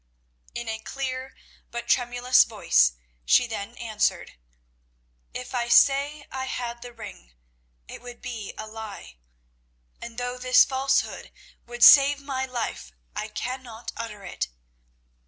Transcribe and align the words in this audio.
In 0.55 0.67
a 0.67 0.79
clear 0.79 1.35
but 1.69 1.87
tremulous 1.87 2.43
voice 2.43 2.93
she 3.23 3.45
then 3.45 3.77
answered 3.77 4.31
"If 5.31 5.53
I 5.53 5.67
say 5.67 6.25
I 6.31 6.45
had 6.45 6.81
the 6.81 6.91
ring, 6.91 7.33
it 7.87 8.01
would 8.01 8.19
be 8.19 8.51
a 8.57 8.65
lie; 8.65 9.17
and, 10.01 10.17
though 10.17 10.39
this 10.39 10.65
falsehood 10.65 11.31
would 11.67 11.83
save 11.83 12.19
my 12.19 12.47
life, 12.47 12.91
I 13.15 13.27
cannot 13.27 13.91
utter 13.95 14.23
it. 14.23 14.47